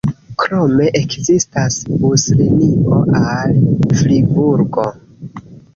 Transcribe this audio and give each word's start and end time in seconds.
Krome 0.43 0.87
ekzistas 0.99 1.77
buslinio 2.05 2.99
al 3.23 3.57
Friburgo. 4.01 4.93